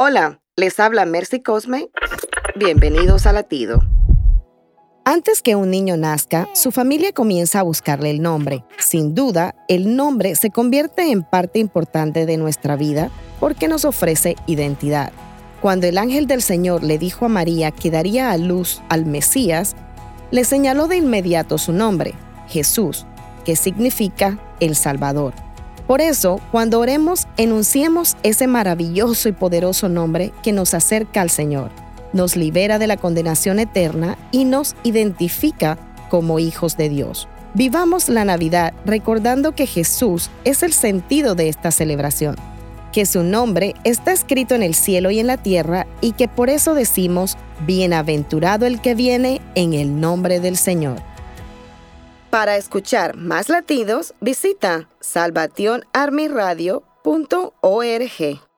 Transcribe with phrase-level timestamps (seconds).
[0.00, 1.88] Hola, les habla Mercy Cosme.
[2.56, 3.80] Bienvenidos a Latido.
[5.04, 8.64] Antes que un niño nazca, su familia comienza a buscarle el nombre.
[8.76, 14.34] Sin duda, el nombre se convierte en parte importante de nuestra vida porque nos ofrece
[14.48, 15.12] identidad.
[15.62, 19.76] Cuando el ángel del Señor le dijo a María que daría a luz al Mesías,
[20.32, 22.14] le señaló de inmediato su nombre,
[22.48, 23.06] Jesús,
[23.44, 25.34] que significa el Salvador.
[25.86, 31.70] Por eso, cuando oremos, enunciemos ese maravilloso y poderoso nombre que nos acerca al Señor,
[32.12, 35.78] nos libera de la condenación eterna y nos identifica
[36.10, 37.28] como hijos de Dios.
[37.54, 42.36] Vivamos la Navidad recordando que Jesús es el sentido de esta celebración,
[42.92, 46.50] que su nombre está escrito en el cielo y en la tierra y que por
[46.50, 51.02] eso decimos, bienaventurado el que viene en el nombre del Señor.
[52.30, 54.88] Para escuchar más latidos, visita
[57.04, 58.53] salvationarmyradio.org.